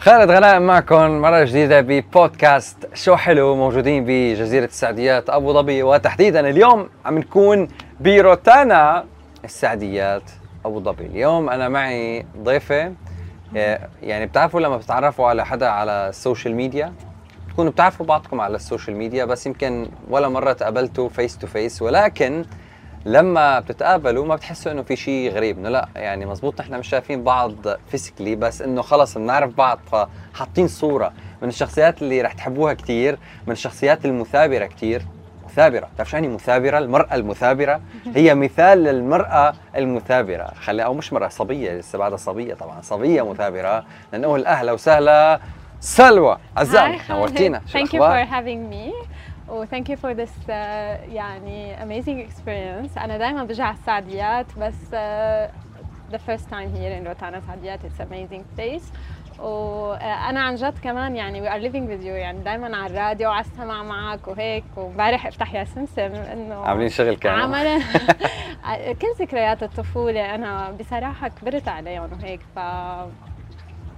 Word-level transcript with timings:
خالد 0.00 0.30
غناء 0.30 0.60
معكم 0.60 1.10
مرة 1.10 1.44
جديدة 1.44 1.80
ببودكاست 1.80 2.88
شو 2.94 3.16
حلو 3.16 3.56
موجودين 3.56 4.04
بجزيرة 4.04 4.64
السعديات 4.64 5.30
أبو 5.30 5.52
ظبي. 5.52 5.82
وتحديدا 5.82 6.40
اليوم 6.50 6.88
عم 7.04 7.18
نكون 7.18 7.68
بروتانا 8.00 9.04
السعديات 9.44 10.22
أبو 10.64 10.80
ظبي. 10.80 11.06
اليوم 11.06 11.50
أنا 11.50 11.68
معي 11.68 12.26
ضيفة 12.42 12.92
آه، 13.56 13.88
يعني 14.02 14.26
بتعرفوا 14.26 14.60
لما 14.60 14.76
بتتعرفوا 14.76 15.26
على 15.26 15.46
حدا 15.46 15.68
على 15.68 16.08
ال 16.08 16.15
social 16.15 16.54
media 16.54 16.92
تكونوا 17.52 17.72
بتعرفوا 17.72 18.06
بعضكم 18.06 18.40
على 18.40 18.56
ال 18.56 18.62
social 18.62 18.96
media 18.96 19.24
بس 19.24 19.46
يمكن 19.46 19.86
ولا 20.10 20.28
مرة 20.28 20.52
تقابلتوا 20.52 21.08
face 21.08 21.38
to 21.38 21.46
face 21.46 21.82
ولكن 21.82 22.44
لما 23.04 23.60
بتتقابلوا 23.60 24.26
ما 24.26 24.34
بتحسوا 24.34 24.72
إنه 24.72 24.82
في 24.82 24.96
شيء 24.96 25.32
غريب 25.32 25.58
إنه 25.58 25.68
لا 25.68 25.88
يعني 25.96 26.26
مزبوط 26.26 26.60
نحن 26.60 26.74
مش 26.74 26.88
شايفين 26.88 27.24
بعض 27.24 27.54
فيزيكلي 27.90 28.36
بس 28.36 28.62
إنه 28.62 28.82
خلص 28.82 29.18
بنعرف 29.18 29.56
بعض 29.56 29.78
فحاطين 29.92 30.68
صورة 30.68 31.12
من 31.42 31.48
الشخصيات 31.48 32.02
اللي 32.02 32.22
رح 32.22 32.32
تحبوها 32.32 32.72
كثير 32.72 33.18
من 33.46 33.52
الشخصيات 33.52 34.04
المثابرة 34.04 34.66
كثير 34.66 35.02
مثابرة 35.50 35.88
بتعرف 35.94 36.10
شو 36.10 36.16
يعني 36.16 36.28
مثابرة؟ 36.28 36.78
المرأة 36.78 37.14
المثابرة. 37.14 37.80
هي 38.16 38.34
مثال 38.34 38.78
للمرأة 38.84 39.54
المثابرة. 39.76 40.52
خلي 40.60 40.84
أو 40.84 40.94
مش 40.94 41.12
مرأة 41.12 41.28
صبية 41.28 41.72
لسه 41.72 41.98
بعدها 41.98 42.16
صبية 42.16 42.54
طبعا 42.54 42.80
صبية 42.80 43.30
مثابرة. 43.30 43.84
لنقول 44.12 44.46
أهلا 44.46 44.72
وسهلا. 44.72 45.40
سلوى 45.80 46.38
عزام 46.56 46.96
نورتينا. 47.10 47.62
Thank 47.72 47.92
you 47.92 47.98
for 47.98 48.24
having 48.24 48.70
me. 48.70 49.09
و 49.50 49.64
thank 49.66 49.88
you 49.88 49.96
for 49.96 50.14
this 50.14 50.30
uh, 50.48 50.50
يعني 51.12 51.76
amazing 51.76 52.28
experience. 52.30 52.98
أنا 52.98 53.18
دائما 53.18 53.44
برجع 53.44 53.70
السعديات 53.70 54.46
بس 54.58 54.74
uh, 54.90 55.50
the 56.12 56.18
first 56.18 56.44
time 56.50 56.70
here 56.76 57.02
in 57.02 57.06
روتانا. 57.06 57.40
سعديات 57.46 57.80
it's 57.82 58.00
amazing 58.00 58.42
place. 58.60 58.82
وأنا 59.40 60.40
عن 60.40 60.54
جد 60.54 60.78
كمان 60.82 61.16
يعني 61.16 61.42
we 61.42 61.52
are 61.52 61.62
living 61.72 61.86
with 61.88 62.04
you 62.04 62.06
يعني 62.06 62.38
دائما 62.44 62.76
على 62.76 62.86
الراديو 62.86 63.28
وعلى 63.28 63.44
السمع 63.44 63.82
معك 63.82 64.28
وهيك. 64.28 64.64
وامبارح 64.76 65.26
افتح 65.26 65.54
يا 65.54 65.64
سمسم 65.64 66.00
إنه 66.14 66.54
عاملين 66.54 66.88
شغل 66.88 67.14
كانوا 67.16 67.38
عملا 67.44 67.78
كل 69.00 69.08
ذكريات 69.20 69.62
الطفولة. 69.62 70.34
أنا 70.34 70.70
بصراحة 70.80 71.28
كبرت 71.28 71.68
عليهم 71.68 72.10
وهيك 72.12 72.40
ف 72.56 72.58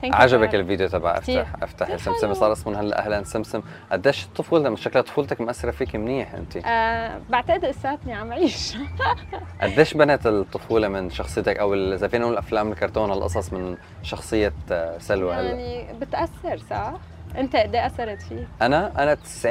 عجبك 0.05 0.55
الفيديو 0.55 0.89
تبع 0.89 1.19
افتح 1.19 1.53
أفتح. 1.63 1.91
يا 1.91 1.97
سمسم 1.97 2.35
صار 2.35 2.53
اسمه 2.53 2.81
هلا. 2.81 2.99
أهلا 3.05 3.23
سمسم. 3.25 3.63
قديش 3.93 4.25
الطفوله 4.25 4.71
من 4.71 4.77
شكلها 4.77 5.03
طفولتك 5.03 5.41
مأثرة 5.41 5.71
فيك 5.71 5.97
منيح 5.97 6.35
انت 6.35 6.57
أه 6.57 7.21
بعتقد 7.31 7.65
لساتني 7.65 8.13
عم 8.15 8.33
عيش. 8.33 8.77
قديش 9.63 9.95
بنت 9.95 10.27
الطفولة 10.27 10.89
من 10.89 11.11
شخصيتك؟ 11.11 11.57
أو 11.59 11.75
إذا 11.75 12.09
فينا 12.09 12.25
نقول 12.25 12.37
أفلام 12.37 12.73
الكرتون 12.73 13.13
القصص 13.13 13.53
من 13.53 13.77
شخصية 14.03 14.53
آه، 14.73 14.99
سلوى 14.99 15.35
هلا. 15.35 15.49
يعني 15.51 15.99
بتأثر 16.01 16.59
صح؟ 16.71 16.93
أنت 17.37 17.57
قد 17.57 17.75
إيه 17.75 17.87
أثرت 17.87 18.23
فيك؟ 18.23 18.47
أنا 18.63 19.03
أنا 19.03 19.15
90% 19.15 19.47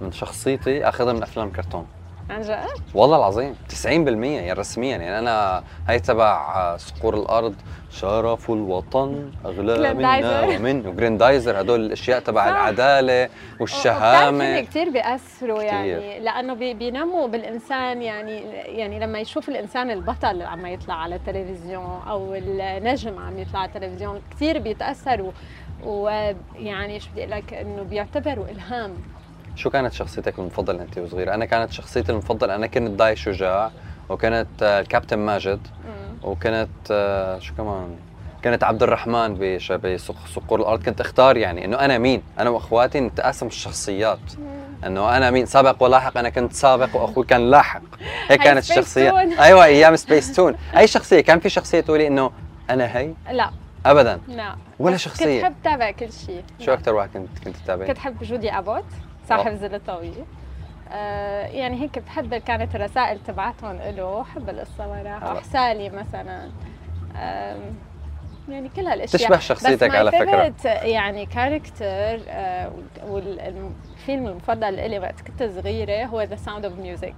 من 0.00 0.12
شخصيتي 0.12 0.88
أخذها 0.88 1.12
من 1.12 1.22
أفلام 1.22 1.50
كرتون. 1.52 1.86
عن 2.30 2.42
جد؟ 2.42 2.66
والله 2.94 3.16
العظيم 3.16 3.54
90% 3.68 3.86
يعني 3.86 4.52
رسميا. 4.52 4.96
يعني 4.96 5.18
أنا 5.18 5.62
هي 5.88 6.00
تبع 6.00 6.76
صقور 6.76 7.14
الأرض 7.14 7.54
شرف 7.90 8.50
الوطن 8.50 9.30
أغلى 9.44 9.94
منا 9.94 10.40
ومن 10.42 10.86
وجريندايزر 10.86 11.60
هدول 11.60 11.80
الأشياء 11.80 12.20
تبع 12.20 12.48
العدالة 12.48 13.28
والشهامة. 13.60 14.60
كثير 14.60 14.90
بياثروا 14.90 15.62
يعني 15.62 16.20
لأنه 16.20 16.54
بينموا 16.54 17.28
بالإنسان 17.28 18.02
يعني 18.02 18.38
يعني 18.52 19.00
لما 19.00 19.18
يشوف 19.18 19.48
الإنسان 19.48 19.90
البطل 19.90 20.42
عم 20.42 20.66
يطلع 20.66 20.94
على 20.94 21.14
التلفزيون 21.14 22.00
أو 22.08 22.34
النجم 22.34 23.18
عم 23.18 23.38
يطلع 23.38 23.60
على 23.60 23.68
التلفزيون 23.68 24.20
كثير 24.30 24.58
بيتأثروا. 24.58 25.32
ويعني 25.84 27.00
شو 27.00 27.10
بدي 27.10 27.20
أقول 27.20 27.30
لك 27.30 27.54
إنه 27.54 27.82
بيعتبروا 27.82 28.44
إلهام. 28.44 28.96
شو 29.60 29.70
كانت 29.70 29.92
شخصيتك 29.92 30.38
المفضلة 30.38 30.82
أنت 30.82 30.98
وصغيرة؟ 30.98 31.34
أنا 31.34 31.44
كانت 31.44 31.72
شخصيتي 31.72 32.12
المفضلة 32.12 32.54
أنا 32.54 32.66
كنت 32.66 32.90
داي 32.90 33.16
شجاع 33.16 33.70
وكانت 34.08 34.62
آه، 34.62 34.80
الكابتن 34.80 35.18
ماجد 35.18 35.60
وكانت 36.22 36.68
آه، 36.90 37.38
شو 37.38 37.54
كمان؟ 37.54 37.96
كانت 38.42 38.64
عبد 38.64 38.82
الرحمن 38.82 39.58
بصقور 39.82 40.60
الأرض. 40.60 40.82
كنت 40.82 41.00
أختار 41.00 41.36
يعني 41.36 41.64
إنه 41.64 41.76
أنا 41.76 41.98
مين؟ 41.98 42.22
أنا 42.38 42.50
وأخواتي 42.50 43.00
نتقاسم 43.00 43.46
الشخصيات. 43.46 44.18
إنه 44.86 45.16
أنا 45.16 45.30
مين؟ 45.30 45.46
سابق 45.46 45.82
ولاحق. 45.82 46.18
أنا 46.18 46.28
كنت 46.30 46.52
سابق 46.52 46.96
وأخوي 46.96 47.24
كان 47.24 47.50
لاحق. 47.50 47.82
هيك 48.28 48.42
كانت 48.42 48.58
الشخصية. 48.58 49.18
أيوه 49.44 49.64
أيام 49.64 49.96
سبيس 49.96 50.36
تون 50.36 50.56
أي 50.76 50.86
شخصية؟ 50.86 51.20
كان 51.20 51.40
في 51.40 51.48
شخصية 51.48 51.80
تقولي 51.80 52.06
إنه 52.06 52.30
أنا 52.70 52.98
هي؟ 52.98 53.12
لا. 53.30 53.50
ابدا. 53.86 54.20
لا. 54.28 54.56
ولا 54.78 54.96
شخصية. 54.96 55.42
كنت 55.42 55.44
حب 55.44 55.54
تابع 55.64 55.90
كل 55.90 56.12
شيء. 56.12 56.44
شو 56.60 56.72
أكثر 56.72 56.94
واحد 56.94 57.10
كنت 57.12 57.38
كنت 57.44 57.56
تتابعي؟ 57.56 57.88
كنت 57.88 57.98
حب 57.98 58.22
جودي 58.22 58.50
أبوت. 58.50 58.84
صاحب 59.36 59.54
الظل 59.54 59.74
الطويل 59.74 60.24
آه 60.92 61.46
يعني 61.46 61.80
هيك 61.82 61.98
بحب 61.98 62.34
كانت 62.34 62.74
الرسائل 62.74 63.18
تبعتهم 63.18 63.76
له 63.76 64.20
بحب 64.22 64.48
القصة 64.48 64.88
وراها 64.88 65.32
وحسالي 65.32 65.90
مثلا. 65.90 66.50
آه 67.16 67.56
يعني 68.48 68.68
كل 68.68 68.86
هالأشياء. 68.86 69.22
تشبه 69.22 69.38
شخصيتك 69.38 69.94
على 69.94 70.12
فكرة. 70.12 70.70
يعني 70.70 71.26
character 71.26 72.20
آه 72.28 72.72
والفيلم 73.06 74.26
المفضل 74.26 74.90
لي 74.90 74.98
وقت 74.98 75.20
كنت 75.20 75.42
صغيرة 75.42 76.04
هو 76.04 76.22
The 76.22 76.36
Sound 76.36 76.64
of 76.64 76.78
Music 76.78 77.14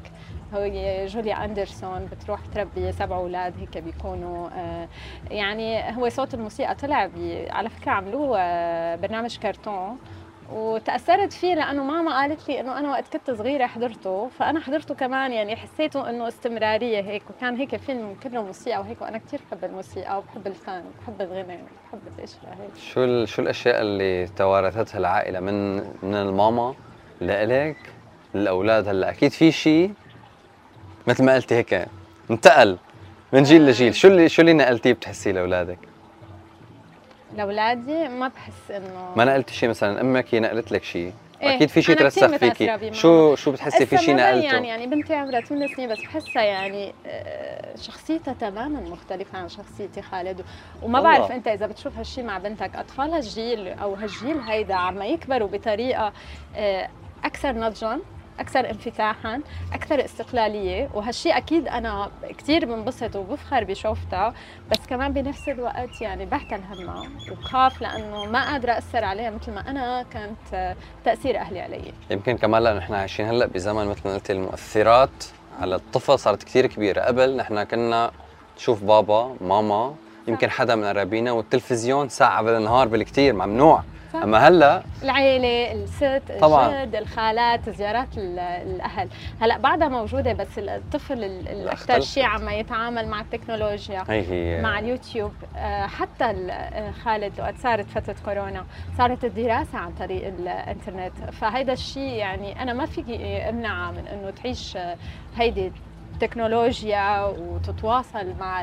هو 0.55 0.69
جوليا 1.07 1.45
أندرسون 1.45 2.07
بتروح 2.07 2.41
تربي 2.55 2.93
سبع 2.93 3.17
أولاد 3.17 3.55
هيك 3.61 3.79
بيكونوا 3.79 4.49
آه 4.57 4.89
يعني 5.31 5.97
هو 5.97 6.09
صوت 6.09 6.35
الموسيقى 6.35 6.75
طلع 6.75 7.11
على 7.51 7.69
فكرة 7.69 7.91
عملوه 7.93 8.39
آه 8.41 8.97
برنامج 8.97 9.39
كرتون. 9.39 9.99
وتأثرت 10.53 11.33
فيه 11.33 11.55
لأنه 11.55 11.85
ماما 11.85 12.21
قالت 12.21 12.49
لي 12.49 12.61
إنه 12.61 12.79
أنا 12.79 12.91
وقت 12.91 13.17
كنت 13.17 13.31
صغيرة 13.31 13.67
حضرته 13.67 14.29
فأنا 14.29 14.61
حضرته 14.61 14.95
كمان 14.95 15.33
يعني 15.33 15.57
حسيته 15.57 16.11
إنه 16.11 16.29
استمرارية 16.29 17.01
هيك 17.01 17.23
وكان 17.31 17.57
هيك 17.57 17.77
فيلم 17.77 18.17
كله 18.23 18.43
موسيقى 18.43 18.81
وهيك 18.81 19.03
وأنا 19.03 19.19
كثير 19.19 19.41
بحب 19.51 19.65
الموسيقى 19.65 20.19
وبحب 20.19 20.47
الفن 20.47 20.83
وبحب 20.87 21.21
الغنى 21.21 21.55
وبحب 21.55 22.01
الاشياء 22.19 22.59
هيك. 22.61 22.83
شو 22.93 23.25
شو 23.25 23.43
الأشياء 23.43 23.81
اللي 23.83 24.27
توارثتها 24.27 24.99
العائلة 24.99 25.41
من 25.41 25.77
من 25.79 26.15
الماما 26.15 26.75
لإلك؟ 27.21 27.77
للاولاد 28.35 28.89
هلأ؟ 28.89 29.11
أكيد 29.11 29.31
في 29.31 29.53
شيء 29.53 29.93
مثل 31.07 31.25
ما 31.25 31.35
قلتي 31.35 31.55
هيك 31.55 31.87
انتقل 32.31 32.79
من 33.33 33.43
جيل 33.43 33.67
لجيل. 33.67 33.95
شو 33.95 34.09
اللي 34.09 34.29
شو 34.29 34.43
اللي 34.43 34.53
نقلتيه 34.53 34.93
بتحسيه 34.93 35.33
لأولادك؟ 35.33 35.79
لأولادي 37.37 38.09
ما 38.09 38.29
بحس 38.29 38.71
إنه 38.71 39.13
ما 39.17 39.25
نقلتي 39.25 39.55
شيء 39.55 39.69
مثلا 39.69 40.01
أمك 40.01 40.35
هي 40.35 40.41
نقلت 40.41 40.73
لك 40.73 40.85
شيء. 40.85 41.13
إيه؟ 41.43 41.57
أكيد 41.57 41.69
في 41.69 41.83
شيء 41.83 41.97
ترسخ 41.97 42.27
فيكي. 42.37 42.93
شو 42.93 43.35
شو 43.35 43.53
بتحسي؟ 43.53 43.87
في 43.87 43.99
شيء 43.99 44.17
نقلته؟ 44.17 44.45
يعني 44.45 44.69
يعني 44.69 44.87
بنتي 44.87 45.15
عمرها 45.15 45.41
8 45.41 45.67
سنين 45.67 45.89
بس 45.93 45.99
بحسها 46.01 46.43
يعني 46.43 46.93
آه، 47.07 47.77
شخصيتها 47.77 48.35
تماما 48.35 48.81
مختلفة 48.81 49.39
عن 49.39 49.49
شخصيتي 49.49 50.03
خالد. 50.03 50.45
وما 50.83 50.99
الله. 50.99 51.11
بعرف 51.11 51.33
أنت 51.33 51.49
إذا 51.49 51.67
بتشوف 51.67 51.99
هالشيء 51.99 52.25
مع 52.25 52.39
بنتك 52.39 52.77
أطفال 52.77 53.11
هالجيل 53.13 53.69
أو 53.69 53.95
هالجيل 53.95 54.41
هيدا 54.41 54.75
عم 54.75 55.03
يكبروا 55.03 55.49
بطريقة 55.49 56.13
آه، 56.57 56.89
أكثر 57.25 57.53
نضجا. 57.53 57.99
أكثر 58.41 58.71
انفتاحا 58.71 59.41
أكثر 59.73 60.05
استقلالية. 60.05 60.89
وهالشيء 60.95 61.37
أكيد 61.37 61.69
أنا 61.69 62.11
كثير 62.39 62.65
بنبسط 62.65 63.17
وبفخر 63.17 63.65
بشوفتها 63.65 64.35
بس 64.71 64.79
كمان 64.89 65.13
بنفس 65.13 65.49
الوقت 65.49 66.01
يعني 66.01 66.27
بحتل 66.27 66.61
همها 66.71 67.09
وبخاف 67.31 67.83
لأنه 67.83 68.25
ما 68.25 68.53
قادرة 68.53 68.79
أثر 68.79 69.05
عليها 69.05 69.31
مثل 69.31 69.53
ما 69.53 69.71
أنا 69.71 70.03
كانت 70.03 70.77
تأثير 71.05 71.39
أهلي 71.39 71.61
علي. 71.61 71.93
يمكن 72.11 72.37
كمان 72.37 72.63
لأنه 72.63 72.79
إحنا 72.79 72.97
عايشين 72.97 73.29
هلأ 73.29 73.47
بزمن 73.47 73.87
مثل 73.87 74.01
ما 74.05 74.15
قلتي 74.15 74.33
المؤثرات. 74.33 75.25
على 75.61 75.75
الطفل 75.75 76.19
صارت 76.19 76.43
كثير 76.43 76.67
كبيرة. 76.67 77.01
قبل 77.01 77.37
نحن 77.37 77.63
كنا 77.63 78.11
نشوف 78.57 78.83
بابا 78.83 79.37
ماما 79.41 79.95
يمكن 80.29 80.51
حدا 80.51 80.75
من 80.75 80.85
قرايبينا 80.85 81.33
والتلفزيون 81.33 82.09
ساعة 82.09 82.43
بالنهار 82.43 82.89
بالكثير 82.89 83.35
ممنوع. 83.35 83.83
أما 84.15 84.39
هلا؟ 84.49 84.83
العيله 85.03 85.73
الست 85.73 86.23
طبعا. 86.41 86.83
الجد 86.83 86.97
الخالات 86.97 87.71
زيارات 87.71 88.19
الأهل. 88.19 89.09
هلا 89.41 89.59
بعدها 89.59 89.89
موجودة 89.89 90.33
بس 90.33 90.59
الطفل 90.59 91.25
الأكثر 91.25 92.01
شيء 92.01 92.25
عم 92.25 92.49
يتعامل 92.49 93.09
مع 93.09 93.21
التكنولوجيا 93.21 94.05
هي 94.09 94.21
هي. 94.31 94.63
مع 94.63 94.79
اليوتيوب. 94.79 95.33
آه، 95.57 95.87
حتى 95.87 96.25
آه، 96.25 96.91
خالد 96.91 97.41
وقت 97.41 97.55
صارت 97.59 97.87
فترة 97.91 98.17
كورونا 98.25 98.65
صارت 98.99 99.25
الدراسة 99.25 99.79
عن 99.79 99.93
طريق 99.93 100.27
الإنترنت. 100.27 101.13
فهيدا 101.33 101.73
الشيء 101.73 102.13
يعني 102.13 102.63
أنا 102.63 102.73
ما 102.73 102.87
فيكي 102.87 103.49
امنعها 103.49 103.91
من 103.91 104.07
إنه 104.07 104.31
تعيش 104.31 104.77
آه، 104.77 104.97
هيدي 105.37 105.73
التكنولوجيا 106.15 107.25
وتتواصل 107.25 108.35
مع 108.41 108.63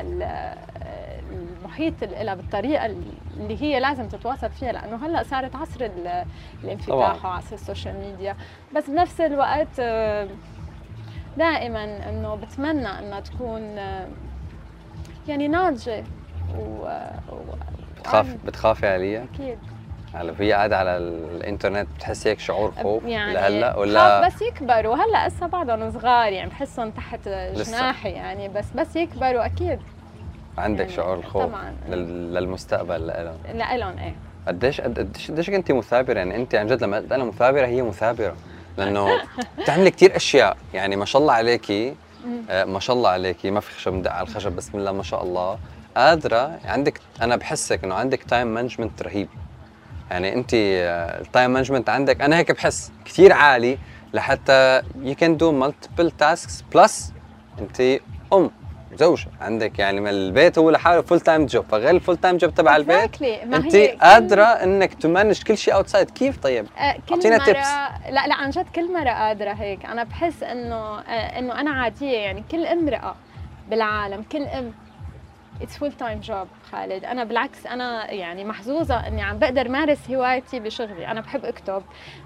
المحيط 1.30 2.04
لها 2.04 2.34
بالطريقة 2.34 2.86
اللي 2.86 3.62
هي 3.62 3.80
لازم 3.80 4.08
تتواصل 4.08 4.50
فيها 4.50 4.72
لأنه 4.72 5.06
هلأ 5.06 5.22
صارت 5.22 5.56
عصر 5.56 5.90
الانفتاح 6.64 7.24
وعصر 7.24 7.54
السوشيال 7.54 7.96
ميديا. 7.96 8.36
بس 8.76 8.90
بنفس 8.90 9.20
الوقت 9.20 9.68
آه، 9.80 10.28
دائما 11.36 12.08
إنه 12.08 12.34
بتمنى 12.34 12.88
إنها 12.98 13.20
تكون 13.20 13.62
آه، 13.78 14.08
يعني 15.28 15.48
ناضجة 15.48 16.04
و 16.58 16.88
بتخافي 17.98 18.36
بتخافي 18.46 18.86
عليها؟ 18.86 19.24
أكيد. 19.34 19.58
هلأ 20.14 20.32
وهي 20.32 20.52
قاعدة 20.52 20.78
على 20.78 20.96
الإنترنت 20.96 21.88
بتحسي 21.96 22.30
هيك 22.30 22.38
شعور 22.38 22.72
خوف؟ 22.82 23.04
يعني 23.04 23.32
لهلا 23.32 23.70
خاف 23.70 23.78
ولا 23.78 24.26
بس 24.26 24.42
يكبروا. 24.42 24.94
هلأ 24.96 25.26
هسه 25.28 25.46
بعضهم 25.46 25.90
صغار 25.90 26.32
يعني 26.32 26.50
بحسهم 26.50 26.90
تحت 26.90 27.28
جناحي 27.28 28.10
يعني 28.10 28.48
بس 28.48 28.70
بس 28.76 28.96
يكبروا 28.96 29.46
أكيد. 29.46 29.78
عندك 30.58 30.80
يعني 30.80 30.92
شعور 30.92 31.16
الخوف 31.18 31.42
طبعاً. 31.42 31.74
لل- 31.88 32.34
للمستقبل 32.34 33.06
لهم 33.06 33.36
لإلهم 33.58 33.98
إيه. 33.98 34.14
قديش 34.48 34.80
قد- 34.80 34.98
قديش 34.98 35.30
قديش 35.30 35.50
كنتي 35.50 35.72
مثابرة؟ 35.72 36.18
يعني 36.18 36.36
انت 36.36 36.54
عن 36.54 36.66
جد 36.66 36.82
لما 36.82 36.96
قلت 36.96 37.12
أنا 37.12 37.24
مثابرة 37.24 37.66
هي 37.66 37.82
مثابرة. 37.82 38.36
لأنه 38.76 39.08
بتعملي 39.58 39.90
كثير 39.90 40.16
أشياء. 40.16 40.56
يعني 40.74 40.96
ما 40.96 41.04
شاء 41.04 41.22
الله 41.22 41.32
عليكي. 41.34 41.94
آه، 42.50 42.64
ما 42.64 42.80
شاء 42.80 42.96
الله 42.96 43.10
عليكي 43.10 43.50
ما 43.50 43.60
في 43.60 43.72
خشب 43.74 43.92
ندق 43.92 44.12
على 44.12 44.28
الخشب 44.28 44.52
بسم 44.56 44.78
الله 44.78 44.92
ما 44.92 45.02
شاء 45.02 45.22
الله. 45.22 45.58
قادرة 45.96 46.58
عندك 46.64 47.00
أنا 47.22 47.36
بحسك 47.36 47.84
إنه 47.84 47.94
عندك 47.94 48.22
time 48.22 48.46
management 48.54 49.02
رهيب. 49.02 49.28
يعني 50.10 50.34
انت 50.34 50.50
ال 50.54 50.73
time 50.73 51.50
management 51.50 51.88
عندك. 51.90 52.20
أنا 52.20 52.36
هيك 52.38 52.52
بحس. 52.52 52.92
كثير 53.04 53.32
عالي 53.32 53.78
لحتى 54.14 54.82
you 55.02 55.14
can 55.14 55.36
do 55.36 55.52
multiple 55.52 56.10
tasks 56.10 56.64
plus 56.74 57.12
انت 57.60 57.80
أم. 58.32 58.50
زوجة. 58.94 59.26
عندك 59.40 59.78
يعني 59.78 60.00
ما 60.00 60.10
البيت 60.10 60.58
هو 60.58 60.70
لحاله 60.70 61.00
full 61.02 61.20
time 61.20 61.46
job 61.46 61.64
فغير 61.70 61.90
ال 61.90 61.95
full 61.95 62.16
time 62.16 62.36
job 62.36 62.54
تبع 62.54 62.76
البيت. 62.76 63.22
ما 63.22 63.56
أنت 63.56 63.76
قادرة 63.76 64.42
إنك 64.44 64.94
ت 64.94 65.01
manage 65.01 65.42
كل 65.42 65.56
شيء 65.58 65.74
outside 65.74 66.10
كيف 66.10 66.38
طيب؟ 66.38 66.66
آه، 66.78 66.96
كل 67.08 67.14
أعطينا 67.14 67.36
مرة 67.36 67.44
tips. 67.44 68.10
لا 68.10 68.26
لا 68.26 68.34
عن 68.34 68.50
جد 68.50 68.66
كل 68.74 68.92
مرة 68.92 69.10
قادرة 69.10 69.52
هيك. 69.52 69.84
أنا 69.84 70.04
بحس 70.04 70.42
إنه 70.42 70.98
آه، 70.98 71.38
إنه 71.38 71.60
أنا 71.60 71.70
عادية 71.70 72.18
يعني 72.18 72.44
كل 72.50 72.66
امرأة 72.66 73.14
بالعالم 73.70 74.22
كل 74.32 74.42
أم 74.42 74.72
it's 75.62 75.78
full 75.78 75.92
time 75.92 76.20
job 76.20 76.48
خالد. 76.72 77.04
أنا 77.04 77.24
بالعكس 77.24 77.66
أنا 77.66 78.10
يعني 78.10 78.44
محظوظة 78.44 79.06
إني 79.06 79.22
عم 79.22 79.38
بقدر 79.38 79.68
مارس 79.68 80.10
هوايتي 80.10 80.60
بشغلي. 80.60 81.06
أنا 81.06 81.20
بحب 81.20 81.44
أكتب 81.44 81.82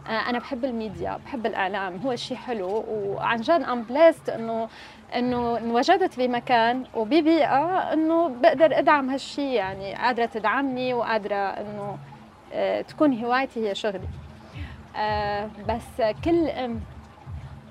آه، 0.06 0.10
أنا 0.10 0.38
بحب 0.38 0.64
الميديا 0.64 1.18
بحب 1.24 1.46
الإعلام 1.46 1.96
هو 1.96 2.16
شيء 2.16 2.36
حلو. 2.36 2.84
وعن 2.88 3.40
جد 3.40 3.50
I'm 3.50 3.82
blessed 3.82 4.28
إنه 4.28 4.68
إنه 5.14 5.58
انوجدت 5.58 6.18
بمكان 6.20 6.84
وببيئة 6.94 7.92
إنه 7.92 8.28
بقدر 8.28 8.78
أدعم 8.78 9.10
هالشيء 9.10 9.52
يعني 9.52 9.94
قادرة 9.94 10.26
تدعمني 10.26 10.94
وقادرة 10.94 11.36
إنه 11.36 11.98
آه، 12.52 12.80
تكون 12.80 13.24
هوايتي 13.24 13.68
هي 13.68 13.74
شغلي. 13.74 14.08
آه، 14.96 15.50
بس 15.68 16.02
كل 16.24 16.48
ام 16.48 16.80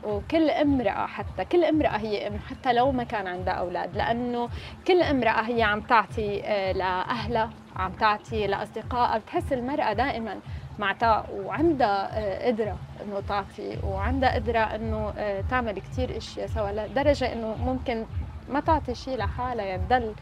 وكل 0.06 0.50
امرأة 0.50 1.06
حتى 1.08 1.46
كل 1.46 1.64
امرأة 1.64 1.98
هي 1.98 2.28
أم 2.28 2.40
حتى 2.50 2.74
لو 2.74 2.92
ما 2.92 3.04
كان 3.04 3.28
عندها 3.28 3.54
أولاد 3.54 3.98
لأنه 3.98 4.50
كل 4.88 5.02
امرأة 5.02 5.42
هي 5.42 5.64
عم 5.64 5.82
تعطي 5.82 6.42
آه، 6.46 6.72
لأهلها 6.72 7.50
عم 7.76 7.92
تعطي 7.92 8.48
لأصدقائها 8.48 9.18
بتحس 9.18 9.54
المرأة 9.54 9.94
دائما 9.94 10.40
معطاء 10.80 11.30
وعندها 11.46 12.20
آه، 12.20 12.48
قدرة 12.48 12.78
إنه 13.06 13.22
تعطي 13.30 13.78
وعندها 13.84 14.36
قدرة 14.36 14.60
إنه 14.60 15.14
آه، 15.18 15.44
تعمل 15.50 15.80
كتير 15.80 16.18
أشياء 16.18 16.48
سوا 16.48 16.72
لدرجة 16.72 17.34
إنه 17.34 17.56
ممكن 17.66 18.06
ما 18.50 18.60
تعطي 18.60 18.96
شيء 18.96 19.18
لحالها 19.18 19.66
يعني 19.66 19.82
تضل 19.90 20.14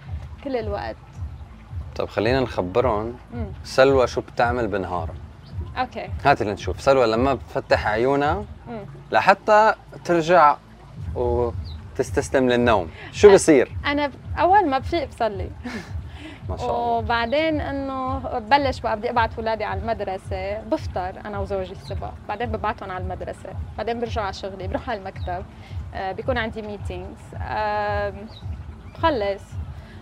كل 0.44 0.56
الوقت 0.56 0.96
طب 1.96 2.10
خلينا 2.10 2.40
نخبرهم. 2.40 3.18
سلوى 3.64 4.08
شو 4.08 4.22
بتعمل 4.22 4.68
بنهارها 4.68 5.14
أوكي 5.78 6.10
هات 6.26 6.42
اللي 6.42 6.54
نشوف 6.54 6.82
سلوى 6.82 7.08
لما 7.08 7.34
بتفتح 7.34 7.88
عيونها. 7.88 8.46
لحتى 9.12 9.74
ترجع 10.06 10.56
وتستسلم 11.16 12.50
للنوم. 12.50 12.90
شو 13.12 13.34
بصير؟ 13.34 13.72
أنا 13.86 14.08
ب- 14.08 14.12
أول 14.40 14.70
ما 14.70 14.78
بفيق 14.80 15.08
بصلي. 15.08 15.50
ما 16.50 16.58
شاء 16.58 16.66
الله. 16.66 16.80
وبعدين 16.80 17.62
إنه 17.62 18.18
ببلش 18.40 18.80
بقى 18.80 18.98
بدي 18.98 19.10
أبعت 19.10 19.36
اولادي 19.38 19.64
على 19.64 19.80
المدرسة. 19.82 20.60
بفطر 20.62 21.14
أنا 21.26 21.40
وزوجي 21.40 21.72
الصبح. 21.72 22.12
بعدين 22.28 22.52
ببعتهم 22.52 22.92
على 22.92 23.04
المدرسة. 23.04 23.50
بعدين 23.78 24.00
برجع 24.00 24.22
على 24.22 24.34
شغلي. 24.34 24.68
بروح 24.68 24.90
على 24.90 25.00
المكتب. 25.00 25.46
آه، 25.94 26.12
بيكون 26.12 26.38
عندي 26.38 26.62
ميتينجز 26.62 27.18
بخلص. 28.96 29.42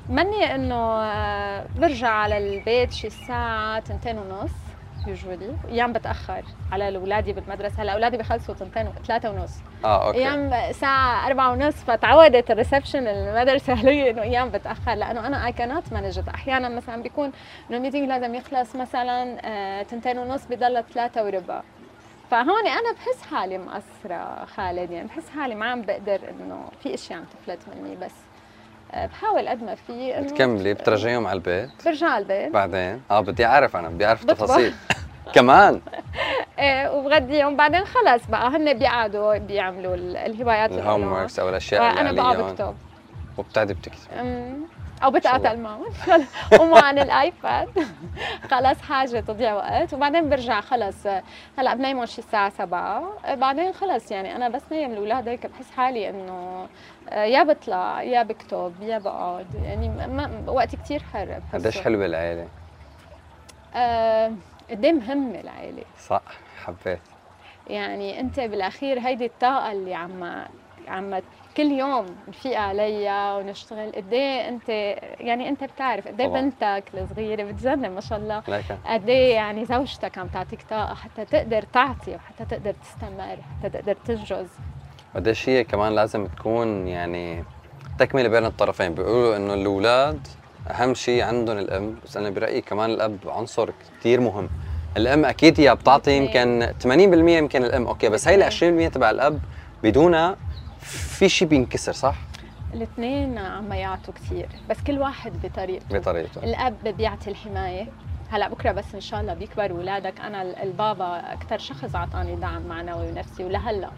مني 0.10 0.56
إنه 0.56 0.76
آه، 1.04 1.66
برجع 1.78 2.10
على 2.10 2.38
البيت 2.38 2.92
شي 2.92 3.08
الساعة 3.08 3.80
تنتين 3.80 4.18
ونص. 4.18 4.52
usually 5.08 5.56
أيام 5.70 5.94
بتأخر 5.94 6.44
على 6.72 6.98
اولادي 6.98 7.34
بالمدرسة. 7.34 7.84
هلا 7.84 7.94
أولادي 7.94 8.18
بخلصوا 8.18 8.56
تنتين 8.56 8.90
ثلاثة 9.08 9.30
ونص. 9.32 9.52
آه 9.86 10.08
أوكي. 10.08 10.18
أيام 10.18 10.72
ساعة 10.72 11.28
أربعة 11.28 11.52
ونص 11.52 11.76
فتعودت 11.76 12.52
ال 12.52 12.57
reception 12.57 13.08
المدرسة 13.08 13.74
علي 13.80 14.10
إنه 14.10 14.22
أيام 14.22 14.50
بتأخر. 14.50 14.94
لأنه 14.94 15.28
أنا 15.28 15.46
اي 15.46 15.52
كانت 15.52 15.94
مانجت 15.94 16.28
أحيانا 16.28 16.70
مثلا 16.70 17.02
بيكون 17.04 17.32
إنه 17.70 17.78
ال 17.78 17.82
meeting 17.82 18.10
لازم 18.10 18.36
يخلص 18.36 18.76
مثلا 18.76 19.38
آه، 19.46 19.84
تنتين 19.84 20.18
ونص 20.20 20.46
بضل 20.46 20.84
ثلاثة 20.94 21.24
وربع. 21.24 21.62
فهون 22.32 22.68
أنا 22.68 22.94
بحس 22.94 23.22
حالي 23.32 23.58
مقصرة 23.58 24.46
خالد 24.46 24.92
يعني 24.92 25.08
بحس 25.08 25.30
حالي 25.30 25.56
ما 25.56 25.66
عم 25.66 25.82
بقدر 25.82 26.20
إنه 26.30 26.70
في 26.84 26.94
أشياء 26.94 27.20
عم 27.20 27.26
تفلت 27.26 27.60
مني 27.82 27.96
بس. 27.96 28.12
بحاول 28.94 29.48
قد 29.50 29.64
ما 29.64 29.76
في 29.76 30.22
بتكملي 30.22 30.74
بترجعيهم 30.74 31.28
على 31.28 31.38
البيت؟ 31.38 31.70
برجع 31.86 32.08
على 32.08 32.22
البيت. 32.22 32.52
بعدين؟ 32.54 33.02
آه 33.12 33.20
بدي 33.22 33.46
أعرف 33.46 33.76
أنا 33.76 33.90
بدي 33.90 34.06
أعرف 34.06 34.26
بطبخ. 34.26 34.36
تفاصيل 34.46 34.74
كمان؟ 35.36 35.82
إيه 36.60 36.90
وبغديهم 36.92 37.56
بعدين 37.56 37.86
خلص 37.86 38.28
بقى. 38.30 38.48
هن 38.50 38.74
بيقعدوا 38.74 39.38
بيعملوا 39.38 39.96
ال- 39.96 40.18
الهوايات 40.18 40.70
اللي 40.72 40.82
ال 40.82 40.87
home. 40.87 41.12
works 41.12 41.40
أو 41.40 41.50
الاشياء 41.50 41.82
اللي 41.90 41.96
وأنا 42.02 42.12
بقى 42.12 42.28
عليهم. 42.30 42.52
بكتب. 42.52 42.76
وبتعدي 43.38 43.74
بتكتبي 43.74 44.20
أمم، 44.22 44.54
أو. 45.04 45.12
بتقاتل 45.12 45.60
معهم 45.60 45.86
ومع 46.60 46.82
عن 46.86 47.00
الآيباد. 47.00 47.70
خلص 48.52 48.82
حاجة 48.82 49.20
تضيع 49.20 49.54
وقت. 49.54 49.94
وبعدين 49.94 50.30
برجع 50.30 50.62
خلص 50.62 51.08
هلأ 51.58 51.74
بنيمهم 51.74 52.06
شي 52.06 52.20
الساعة 52.22 52.50
7 52.50 53.12
بعدين 53.36 53.74
خلص 53.74 54.12
يعني 54.12 54.36
أنا 54.36 54.50
بس 54.50 54.62
نايم 54.72 54.92
الاولاد 54.92 55.28
هيك 55.28 55.46
بحس 55.46 55.72
حالي 55.72 56.10
إنه 56.10 56.68
آه، 57.10 57.24
يا 57.24 57.44
بطلع 57.44 58.02
يا 58.04 58.24
بكتب 58.24 58.74
يا 58.82 58.98
بقعد. 58.98 59.48
يعني 59.64 59.90
ما 59.90 60.44
وقت 60.48 60.76
كتير 60.76 61.04
حر. 61.14 61.42
قديش 61.54 61.82
حلوة 61.82 62.06
العيلة؟ 62.06 62.48
آه، 63.76 64.32
قد 64.70 64.86
إيه 64.86 64.94
مهمة 64.94 65.40
العيلة. 65.40 65.84
صح 66.00 66.22
حبيت. 66.66 67.00
يعني 67.68 68.20
أنت 68.20 68.40
بالأخير 68.40 69.00
هيدي 69.00 69.26
الطاقة 69.26 69.72
اللي 69.72 69.94
عم 69.94 70.46
عم 70.88 71.22
كل 71.58 71.72
يوم 71.72 72.06
نفيق 72.28 72.60
عليها 72.60 73.38
ونشتغل. 73.38 73.92
قد 73.92 74.14
إيه 74.14 74.50
انت 74.50 74.70
يعني 75.20 75.50
أنت 75.50 75.64
بتعرف 75.64 76.08
قد 76.08 76.22
إيه. 76.22 76.28
بنتك 76.28 76.84
الصغيرة 76.94 77.44
بتجنن 77.44 77.90
ما 77.90 78.02
شاء 78.02 78.20
الله. 78.20 78.44
قد 78.86 79.10
إيه 79.10 79.34
يعني 79.34 79.66
زوجتك 79.66 80.18
عم 80.18 80.28
تعطيك 80.28 80.60
طاقه 80.70 80.94
حتى 80.96 81.26
تقدر 81.26 81.62
تعطي 81.62 82.16
وحتى 82.16 82.46
تقدر 82.46 82.74
تستمر 82.84 83.38
حتى 83.60 83.70
تقدر 83.70 83.96
تنجز. 84.06 84.48
قديش 85.16 85.50
هي 85.50 85.64
كمان 85.64 85.96
لازم 85.96 86.28
تكون 86.28 86.88
يعني 86.88 87.44
تكملة 88.00 88.30
بين 88.30 88.46
الطرفين؟ 88.46 88.94
بيقولوا 88.94 89.36
إنه 89.36 89.54
الأولاد 89.54 90.28
أهم 90.68 90.94
شيء 90.94 91.24
عندهم 91.24 91.58
الأم 91.58 91.96
بس 92.06 92.18
أنا 92.18 92.30
برأيي 92.30 92.62
كمان 92.62 92.90
الأب 92.90 93.18
عنصر 93.26 93.70
كثير 94.00 94.22
مهم. 94.22 94.50
الأم 94.98 95.26
أكيد 95.26 95.60
هي 95.60 95.76
بتعطي 95.76 96.18
يمكن 96.18 96.74
80% 96.84 96.88
يمكن 97.30 97.64
الأم. 97.64 97.88
أوكي 97.88 98.10
بس 98.10 98.28
هي 98.28 98.36
ال 98.36 98.44
20% 98.90 98.94
تبع 98.94 99.10
الأب 99.10 99.40
بدونها 99.84 100.36
في 100.80 101.30
شيء 101.30 101.48
بينكسر 101.48 101.92
صح؟ 101.92 102.16
الاثنين 102.74 103.38
عم 103.38 103.74
يعطوا 103.74 104.14
كثير 104.14 104.48
بس 104.70 104.78
كل 104.88 105.00
واحد 105.00 105.34
بطريقته. 105.44 106.00
بطريقته. 106.00 106.44
الأب 106.44 106.76
بيعطي 106.98 107.30
الحماية. 107.30 107.88
هلأ 108.32 108.50
بكرة 108.50 108.72
بس 108.72 108.96
إن 108.96 109.02
شاء 109.02 109.22
الله 109.22 109.34
بيكبر 109.34 109.72
اولادك 109.72 110.20
أنا 110.20 110.42
ال- 110.42 110.56
البابا 110.56 111.34
أكثر 111.34 111.58
شخص 111.58 111.96
أعطاني 111.96 112.36
دعم 112.36 112.62
معنوي 112.62 113.08
ونفسي 113.12 113.44
ولهلأ. 113.44 113.90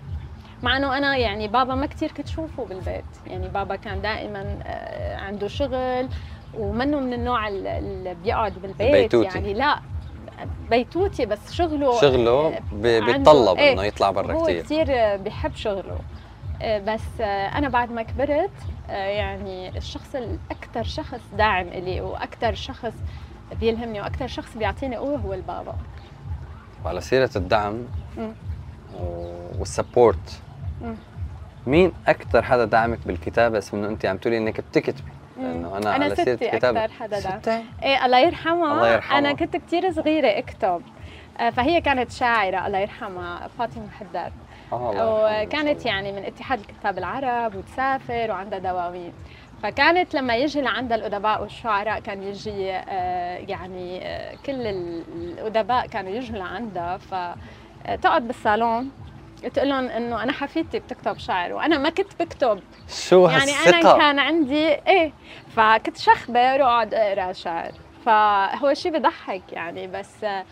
مع 0.63 0.77
إنه 0.77 0.97
أنا 0.97 1.17
يعني 1.17 1.47
بابا 1.47 1.75
ما 1.75 1.85
كثير 1.85 2.11
كنت 2.11 2.27
شوفه 2.27 2.65
بالبيت. 2.65 3.03
يعني 3.27 3.47
بابا 3.47 3.75
كان 3.75 4.01
دائما 4.01 4.59
آه، 4.63 5.15
عنده 5.17 5.47
شغل 5.47 6.07
ومنه 6.57 6.99
من 6.99 7.13
النوع 7.13 7.47
ال- 7.47 7.67
اللي 7.67 8.15
بيقعد 8.23 8.53
بالبيت. 8.53 8.81
البيتوتي. 8.81 9.27
يعني 9.37 9.53
لا 9.53 9.79
بيتوتي 10.69 11.25
بس 11.25 11.51
شغله 11.53 12.01
شغله 12.01 12.47
آه، 12.47 12.59
بيتطلب 12.73 13.57
إيه، 13.57 13.73
إنه 13.73 13.83
يطلع 13.83 14.11
برا 14.11 14.33
هو 14.33 14.43
كثير 14.45 14.61
كثير 14.63 15.17
بيحب 15.17 15.55
شغله. 15.55 15.97
بس 16.61 17.21
آه، 17.21 17.47
أنا 17.57 17.69
بعد 17.69 17.91
ما 17.91 18.03
كبرت 18.03 18.51
آه، 18.89 18.93
يعني 18.93 19.77
الشخص 19.77 20.15
الأكثر 20.15 20.83
شخص 20.83 21.21
داعم 21.37 21.67
إلي 21.67 22.01
وأكثر 22.01 22.53
شخص 22.53 22.93
بيلهمني 23.59 24.01
وأكثر 24.01 24.27
شخص 24.27 24.57
بيعطيني 24.57 24.95
قوة 24.95 25.17
هو 25.17 25.33
البابا. 25.33 25.75
وعلى 26.85 27.01
سيرة 27.01 27.29
الدعم 27.35 27.85
والسبورت. 29.59 30.41
مين 31.67 31.91
أكثر 32.07 32.41
حدا 32.43 32.65
دعمك 32.65 32.99
بالكتابة؟ 33.05 33.57
بس 33.57 33.73
إنه 33.73 33.87
أنت 33.87 34.05
عم 34.05 34.17
تقولي 34.17 34.37
إنك 34.37 34.61
بتكتبي. 34.61 35.11
لأنه 35.37 35.77
أنا, 35.77 35.95
أنا 35.95 36.05
على 36.05 36.15
سيرة 36.15 36.39
الكتابه 36.41 36.85
أكتر 36.85 36.93
حدا 36.93 37.19
دعم. 37.19 37.63
إيه 37.83 38.05
الله 38.05 38.19
يرحمها. 38.19 38.73
الله 38.73 38.93
يرحمها. 38.93 39.17
أنا 39.17 39.33
كنت 39.33 39.57
كثير 39.57 39.91
صغيرة 39.91 40.27
أكتب. 40.27 40.81
آه، 41.39 41.49
فهي 41.49 41.81
كانت 41.81 42.11
شاعرة 42.11 42.67
الله 42.67 42.77
يرحمها 42.79 43.47
فاطمة 43.47 43.89
حداد. 43.99 44.31
آه 44.73 45.43
وكانت. 45.43 45.85
يعني 45.85 46.11
من 46.11 46.25
اتحاد 46.25 46.59
الكتاب 46.59 46.97
العرب 46.97 47.55
وتسافر 47.55 48.27
وعندها 48.31 48.59
دواوين. 48.59 49.13
فكانت 49.63 50.13
لما 50.13 50.35
يجي 50.35 50.61
لعندها 50.61 50.97
الأدباء 50.97 51.41
والشعراء 51.41 51.99
كان 51.99 52.23
يجي 52.23 52.71
آه، 52.71 53.37
يعني 53.37 54.07
آه، 54.07 54.35
كل 54.45 54.67
الأدباء 54.67 55.87
كانوا 55.87 56.11
يجوا 56.11 56.37
لعندها. 56.37 56.97
فتقعد 56.97 58.27
بالصالون 58.27 58.91
تقول 59.53 59.69
لهم 59.69 59.85
إنه 59.87 60.23
أنا 60.23 60.31
حفيدتي 60.31 60.79
بتكتب 60.79 61.17
شعر 61.17 61.53
وأنا 61.53 61.77
ما 61.77 61.89
كنت 61.89 62.21
بكتب. 62.23 62.59
شو 62.89 63.27
يعني 63.27 63.51
أنا 63.67 63.97
كان 63.97 64.19
عندي 64.19 64.67
إيه 64.67 65.13
فكنت 65.55 65.97
شخبر 65.97 66.61
وأقعد 66.61 66.93
أقرأ 66.93 67.33
شعر. 67.33 67.71
فهو 68.05 68.73
شيء 68.73 68.97
بضحك 68.97 69.53
يعني 69.53 69.87
بس 69.87 70.23
آه، 70.23 70.43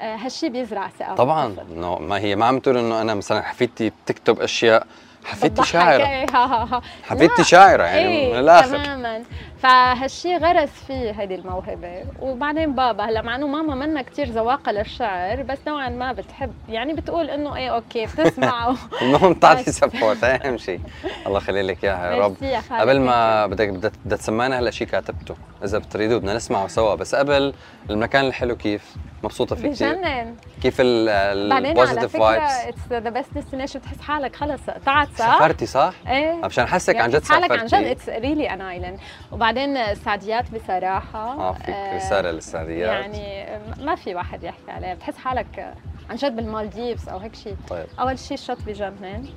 هالشيء 0.00 0.48
بيزرع 0.50 0.88
ثقة 0.98 1.14
طبعا. 1.14 1.56
إنه 1.72 1.98
ما 1.98 2.18
هي 2.18 2.36
ما 2.36 2.46
عم 2.46 2.58
تقول 2.58 2.76
إنه 2.78 3.00
أنا 3.00 3.14
مثلا 3.14 3.42
حفيدتي 3.42 3.92
بتكتب 4.04 4.40
أشياء 4.40 4.86
حفيدتي 5.24 5.76
ها 5.78 6.24
ها 6.34 6.82
حفيدتي 7.04 7.42
لا، 7.42 7.48
شاعرة 7.48 7.82
يعني 7.82 8.08
إيه 8.08 8.32
من 8.32 8.38
الآخر. 8.38 8.84
تماما. 8.84 9.22
فهالشي 9.62 10.36
غرس 10.36 10.68
فيه 10.86 11.10
هيدي 11.10 11.34
الموهبة. 11.34 12.04
وبعدين 12.20 12.74
بابا 12.74 13.04
هلأ 13.04 13.22
مع 13.22 13.36
إنه 13.36 13.46
ماما 13.46 13.74
منا 13.74 14.02
كثير 14.02 14.28
ذواقة 14.28 14.72
للشعر 14.72 15.42
بس 15.42 15.58
نوعا 15.66 15.88
ما 15.88 16.12
بتحب. 16.12 16.52
يعني 16.68 16.92
بتقول 16.94 17.30
إنه 17.30 17.56
إيه 17.56 17.70
أوكي 17.74 18.06
بتسمع. 18.06 18.74
المهم 19.02 19.34
تعطي. 19.34 19.72
support 19.72 20.24
أهم 20.24 20.56
شيء 20.58 20.80
الله 21.26 21.38
يخلي 21.38 21.62
لك 21.62 21.84
اياها 21.84 22.10
يا 22.12 22.24
رب 22.24 22.36
قبل 22.70 23.00
ما 23.00 23.46
بدك 23.46 23.68
بدك 23.68 23.92
تسمعنا 24.10 24.58
هلأ 24.58 24.70
شيء 24.70 24.86
كاتبته. 24.86 25.34
إذا 25.64 25.78
بتريدوا 25.78 26.18
بدنا 26.18 26.34
نسمعه 26.34 26.66
سوا 26.66 26.94
بس 26.94 27.14
قبل 27.14 27.54
المكان 27.90 28.26
الحلو 28.26 28.56
كيف؟ 28.56 28.94
مبسوطة 29.24 29.56
كثير 29.56 29.70
بجنن. 29.70 30.36
كيف 30.62 30.80
بعدين 30.80 31.08
على 31.52 31.68
ال 31.70 31.75
positive 31.75 32.12
فكره 32.12 32.18
vibes 32.20 32.52
it's 32.52 32.78
the 32.92 33.10
best 33.10 33.34
destination 33.34 33.78
بتحس 33.80 34.00
حالك 34.00 34.36
خلص 34.36 34.70
قطعت 34.70 35.08
صح؟ 35.08 35.16
سافرتي 35.38 35.66
صح؟ 35.66 35.92
إيه. 36.08 36.32
مشان 36.34 36.66
حسك 36.66 36.96
عن 36.96 37.10
جد 37.10 37.16
بتحس 37.16 37.30
حالك 37.32 37.50
عن 37.50 37.58
جد 37.58 37.66
سافرتي. 37.66 37.92
it's 37.92 38.08
really 38.08 38.50
an 38.50 38.60
island 38.60 38.98
وبعدين 39.32 39.76
السعديات 39.76 40.44
بصراحة 40.54 41.18
آه 41.40 41.52
فيك 41.52 41.68
آه، 41.70 41.96
رساله 41.96 42.30
للسعديات 42.30 42.90
يعني 42.90 43.46
ما 43.84 43.94
في 43.94 44.14
واحد 44.14 44.42
يحكي 44.44 44.70
عليها. 44.70 44.94
بتحس 44.94 45.16
حالك 45.16 45.74
عن 46.10 46.16
جد 46.16 46.36
بالمالديفز 46.36 47.08
أو 47.08 47.18
هيك 47.18 47.34
شيء 47.34 47.56
طيب. 47.68 47.86
أول 48.00 48.18
شيء 48.18 48.36
الشط 48.36 48.58
بجنن. 48.66 49.28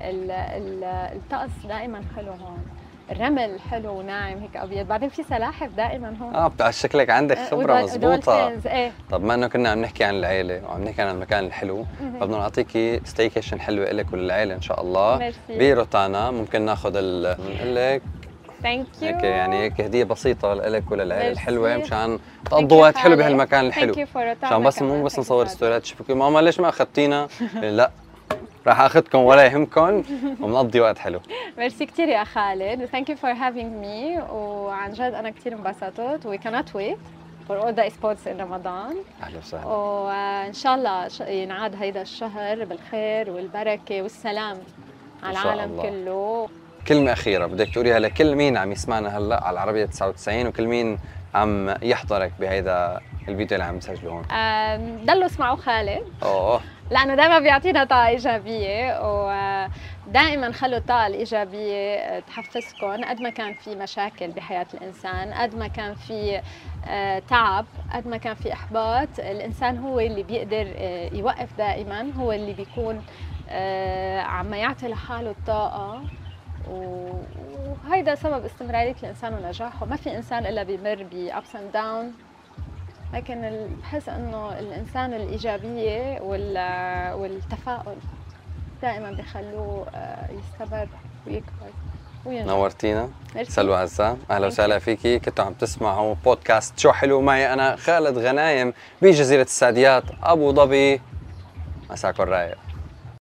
ال- 0.00 0.30
ال- 0.30 0.84
الطقس 1.16 1.66
دائما 1.68 2.02
حلو 2.16 2.30
هون. 2.32 2.64
الرمل 3.10 3.60
حلو 3.70 3.98
وناعم 3.98 4.38
هيك 4.38 4.56
أبيض. 4.56 4.86
بعدين 4.86 5.08
في 5.08 5.22
سلاحف 5.22 5.70
دائما 5.76 6.14
هون. 6.20 6.34
آه 6.34 6.48
بتاع 6.48 6.70
شكلك 6.70 7.10
عندك 7.10 7.38
آه، 7.38 7.50
خبرة 7.50 7.84
و 7.84 7.92
dolphins، 7.92 8.66
إيه. 8.66 8.92
طب 9.10 9.24
ما 9.24 9.34
إنه 9.34 9.48
كنا 9.48 9.68
عم 9.68 9.82
نحكي 9.82 10.04
عن 10.04 10.14
العيلة 10.14 10.62
وعم 10.64 10.84
نحكي 10.84 11.02
عن 11.02 11.14
المكان 11.14 11.44
الحلو 11.44 11.84
فبدنا 12.20 12.38
نعطيكي 12.38 13.00
staycation 13.04 13.60
حلوة 13.60 13.90
لك 13.90 14.12
وللعيلة 14.12 14.54
إن 14.54 14.60
شاء 14.60 14.80
الله. 14.80 15.18
ميرسي. 15.18 15.38
بروتانا 15.74 16.30
ممكن 16.30 16.62
ناخذ 16.62 16.92
ال 16.96 17.22
لك 17.74 18.02
thank 18.62 18.86
you 19.02 19.08
هيك 19.08 19.24
يعني 19.24 19.56
هيك 19.58 19.80
هدية 19.80 20.04
بسيطة 20.04 20.54
لك 20.54 20.90
وللعيلة. 20.90 21.32
الحلوة 21.32 21.76
مشان 21.76 22.18
تقضوا 22.44 22.82
وقت 22.82 22.96
حلو 22.96 23.16
بهالمكان 23.16 23.66
الحلو. 23.66 23.94
مشان 24.42 24.62
بس 24.62 24.82
مو 24.82 25.04
بس 25.04 25.18
نصور 25.18 25.46
ستوريات 25.46 25.82
تشوفوا 25.82 26.14
ماما 26.14 26.38
ليش 26.38 26.60
ما 26.60 26.68
أخذتينا؟ 26.68 27.28
لا. 27.62 27.90
راح 28.66 28.80
أخذكم 28.80 29.18
ولا 29.18 29.44
يهمكم 29.46 30.02
وبنقضي 30.40 30.80
وقت 30.80 30.98
حلو. 30.98 31.20
ميرسي 31.58 31.86
كثير 31.86 32.08
يا 32.08 32.24
خالد 32.24 32.84
thank 32.84 33.10
you 33.10 33.16
for 33.16 33.32
having 33.32 33.72
me 33.72 34.18
وعن 34.32 34.92
جد 34.92 35.00
أنا 35.00 35.30
كثير 35.30 35.52
انبسطت 35.52 36.26
وي 36.26 36.38
كانت 36.38 36.76
ويت 36.76 36.98
فور 37.48 37.62
اول 37.62 37.74
ذا 37.74 37.88
سبورتس 37.88 38.28
ان 38.28 38.40
رمضان 38.40 38.96
أهلا 39.22 39.38
وسهلا. 39.38 39.66
وإن 39.66 40.52
شاء 40.52 40.74
الله 40.74 41.08
ينعاد 41.28 41.82
هيدا 41.82 42.02
الشهر 42.02 42.64
بالخير 42.64 43.30
والبركة 43.30 44.02
والسلام 44.02 44.58
على 45.22 45.38
العالم 45.38 45.72
الله. 45.72 45.82
كله. 45.82 46.48
كلمة 46.88 47.12
أخيرة 47.12 47.46
بدك 47.46 47.68
تقوليها 47.68 47.98
لكل 47.98 48.34
مين 48.34 48.56
عم 48.56 48.72
يسمعنا 48.72 49.18
هلأ 49.18 49.44
على 49.44 49.54
العربية 49.54 49.86
99 49.86 50.46
وكل 50.46 50.66
مين 50.66 50.98
عم 51.34 51.74
يحضرك 51.82 52.32
بهيدا 52.40 53.00
الفيديو 53.28 53.54
اللي 53.54 53.64
عم 53.64 53.76
نسجله 53.76 54.10
هون؟ 54.10 54.22
ضلوا 55.04 55.26
اسمعوا 55.26 55.56
خالد. 55.56 56.02
أوه. 56.22 56.60
لأنه 56.90 57.14
دائما 57.14 57.38
بيعطينا 57.38 57.84
طاقة 57.84 58.06
إيجابية 58.06 59.00
ودائما 59.00 60.52
خلوا 60.52 60.78
الطاقة 60.78 61.06
الإيجابية 61.06 62.20
تحفزكم 62.20 63.04
قد 63.04 63.20
ما 63.20 63.30
كان 63.30 63.54
في 63.54 63.74
مشاكل 63.74 64.30
بحياة 64.30 64.66
الإنسان 64.74 65.32
قد 65.32 65.54
ما 65.54 65.66
كان 65.68 65.94
في 65.94 66.40
آه، 66.86 67.18
تعب 67.18 67.66
قد 67.92 68.06
ما 68.08 68.16
كان 68.16 68.34
في 68.34 68.52
إحباط. 68.52 69.08
الإنسان 69.18 69.78
هو 69.78 70.00
اللي 70.00 70.22
بيقدر 70.22 70.72
آه، 70.76 71.14
يوقف 71.14 71.48
دائما 71.58 72.10
هو 72.18 72.32
اللي 72.32 72.52
بيكون 72.52 73.02
آه، 73.48 74.20
عم 74.20 74.54
يعطي 74.54 74.88
لحاله 74.88 75.30
الطاقة. 75.30 76.02
وهيدا 76.70 78.14
سبب 78.14 78.44
استمرارية 78.44 78.96
الإنسان 79.02 79.34
ونجاحه. 79.34 79.86
ما 79.86 79.96
في 79.96 80.16
إنسان 80.16 80.46
إلا 80.46 80.62
بيمر 80.62 81.02
ب 81.12 81.23
ups 81.23 81.56
and 81.56 81.72
down 81.72 82.12
لكن 83.14 83.66
بحس 83.82 84.08
إنه 84.08 84.58
الإنسان 84.58 85.14
الإيجابية 85.14 86.20
وال- 86.20 87.12
والتفاؤل 87.14 87.96
دائما 88.82 89.10
بيخلوه 89.10 89.86
آه، 89.94 90.28
يستمر 90.32 90.88
ويكبر 91.26 91.70
وينجح. 92.24 92.46
نورتينا. 92.46 93.08
سلوى 93.42 93.76
عزام. 93.76 94.18
أهلا 94.30 94.46
وسهلا 94.46 94.78
فيكي. 94.78 95.18
كنتوا 95.18 95.44
عم 95.44 95.52
تسمعوا 95.52 96.14
بودكاست 96.24 96.78
شو 96.78 96.92
حلو 96.92 97.20
معي 97.20 97.52
أنا 97.52 97.76
خالد 97.76 98.18
غنايم 98.18 98.72
بجزيرة 99.02 99.42
السعديات 99.42 100.02
أبو 100.22 100.52
ظبي. 100.52 101.00
مساكم 101.90 102.22
رايق 102.22 102.58